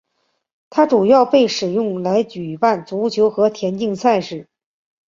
[0.71, 4.47] 它主要被使用来举办足球和田径赛事。